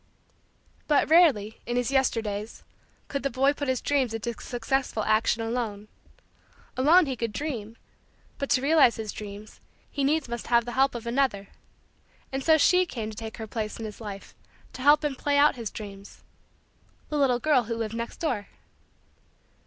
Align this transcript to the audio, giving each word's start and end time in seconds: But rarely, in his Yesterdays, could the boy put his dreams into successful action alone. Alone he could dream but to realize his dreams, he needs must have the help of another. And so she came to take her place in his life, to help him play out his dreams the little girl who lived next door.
But 0.87 1.11
rarely, 1.11 1.59
in 1.67 1.75
his 1.75 1.91
Yesterdays, 1.91 2.63
could 3.07 3.21
the 3.21 3.29
boy 3.29 3.53
put 3.53 3.67
his 3.67 3.81
dreams 3.81 4.15
into 4.15 4.33
successful 4.41 5.03
action 5.03 5.43
alone. 5.43 5.89
Alone 6.75 7.05
he 7.05 7.15
could 7.15 7.31
dream 7.31 7.77
but 8.39 8.49
to 8.49 8.63
realize 8.63 8.95
his 8.95 9.11
dreams, 9.11 9.59
he 9.91 10.03
needs 10.03 10.27
must 10.27 10.47
have 10.47 10.65
the 10.65 10.71
help 10.71 10.95
of 10.95 11.05
another. 11.05 11.49
And 12.31 12.43
so 12.43 12.57
she 12.57 12.87
came 12.87 13.11
to 13.11 13.15
take 13.15 13.37
her 13.37 13.45
place 13.45 13.77
in 13.77 13.85
his 13.85 14.01
life, 14.01 14.33
to 14.73 14.81
help 14.81 15.05
him 15.05 15.13
play 15.13 15.37
out 15.37 15.55
his 15.55 15.69
dreams 15.69 16.23
the 17.09 17.17
little 17.19 17.37
girl 17.39 17.65
who 17.65 17.75
lived 17.77 17.93
next 17.93 18.17
door. 18.19 18.47